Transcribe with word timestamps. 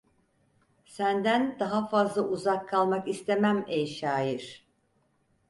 Senden 0.85 1.57
daha 1.59 1.87
fazla 1.89 2.21
uzak 2.21 2.69
kalmak 2.69 3.07
istemem 3.07 3.65
ey 3.67 3.87
şair! 3.87 4.67